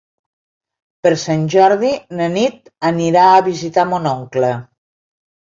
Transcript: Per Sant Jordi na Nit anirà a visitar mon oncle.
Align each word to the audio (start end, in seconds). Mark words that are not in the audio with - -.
Per 1.03 1.11
Sant 1.23 1.43
Jordi 1.55 1.91
na 2.21 2.31
Nit 2.37 2.73
anirà 2.91 3.27
a 3.35 3.45
visitar 3.51 3.87
mon 3.93 4.11
oncle. 4.15 4.53